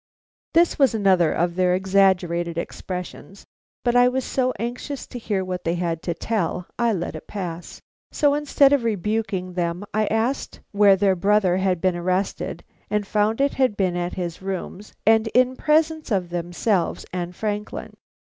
This 0.55 0.79
was 0.79 0.95
another 0.95 1.31
of 1.31 1.53
their 1.53 1.75
exaggerated 1.75 2.57
expressions, 2.57 3.45
but 3.83 3.95
I 3.95 4.07
was 4.07 4.25
so 4.25 4.51
anxious 4.57 5.05
to 5.05 5.19
hear 5.19 5.45
what 5.45 5.63
they 5.63 5.75
had 5.75 6.01
to 6.01 6.15
tell, 6.15 6.65
I 6.79 6.91
let 6.91 7.15
it 7.15 7.27
pass. 7.27 7.83
So 8.11 8.33
instead 8.33 8.73
of 8.73 8.83
rebuking 8.83 9.53
them, 9.53 9.83
I 9.93 10.07
asked 10.07 10.59
where 10.71 10.95
their 10.95 11.15
brother 11.15 11.57
had 11.57 11.81
been 11.81 11.95
arrested, 11.95 12.63
and 12.89 13.05
found 13.05 13.39
it 13.41 13.53
had 13.53 13.77
been 13.77 13.95
at 13.95 14.13
his 14.13 14.41
rooms 14.41 14.91
and 15.05 15.27
in 15.35 15.55
presence 15.55 16.09
of 16.09 16.29
themselves 16.31 17.05
and 17.13 17.35
Franklin. 17.35 17.93